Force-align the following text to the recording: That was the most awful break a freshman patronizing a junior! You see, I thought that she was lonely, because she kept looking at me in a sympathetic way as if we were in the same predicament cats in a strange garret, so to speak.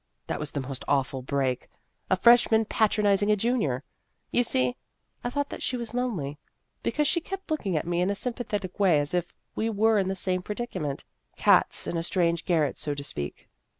That 0.25 0.39
was 0.39 0.49
the 0.49 0.59
most 0.61 0.83
awful 0.87 1.21
break 1.21 1.67
a 2.09 2.15
freshman 2.15 2.65
patronizing 2.65 3.29
a 3.29 3.35
junior! 3.35 3.83
You 4.31 4.41
see, 4.43 4.75
I 5.23 5.29
thought 5.29 5.49
that 5.49 5.61
she 5.61 5.77
was 5.77 5.93
lonely, 5.93 6.39
because 6.81 7.07
she 7.07 7.21
kept 7.21 7.51
looking 7.51 7.77
at 7.77 7.85
me 7.85 8.01
in 8.01 8.09
a 8.09 8.15
sympathetic 8.15 8.79
way 8.79 8.97
as 8.97 9.13
if 9.13 9.27
we 9.53 9.69
were 9.69 9.99
in 9.99 10.07
the 10.07 10.15
same 10.15 10.41
predicament 10.41 11.03
cats 11.35 11.85
in 11.85 11.97
a 11.97 12.01
strange 12.01 12.45
garret, 12.45 12.79
so 12.79 12.95
to 12.95 13.03
speak. 13.03 13.47